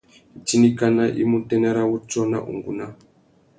[0.39, 2.85] Itindikana i mú utênê râ wutiō na ungúná.